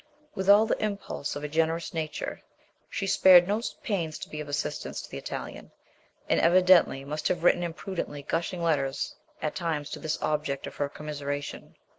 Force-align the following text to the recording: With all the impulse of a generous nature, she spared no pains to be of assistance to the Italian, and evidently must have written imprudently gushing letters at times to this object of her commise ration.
With 0.33 0.49
all 0.49 0.65
the 0.65 0.83
impulse 0.83 1.35
of 1.35 1.43
a 1.43 1.47
generous 1.47 1.93
nature, 1.93 2.41
she 2.89 3.05
spared 3.05 3.47
no 3.47 3.61
pains 3.83 4.17
to 4.17 4.29
be 4.29 4.41
of 4.41 4.49
assistance 4.49 4.99
to 5.03 5.09
the 5.11 5.19
Italian, 5.19 5.69
and 6.27 6.39
evidently 6.39 7.05
must 7.05 7.27
have 7.27 7.43
written 7.43 7.61
imprudently 7.61 8.23
gushing 8.23 8.63
letters 8.63 9.15
at 9.43 9.53
times 9.55 9.91
to 9.91 9.99
this 9.99 10.19
object 10.19 10.65
of 10.65 10.77
her 10.77 10.89
commise 10.89 11.21
ration. 11.23 11.75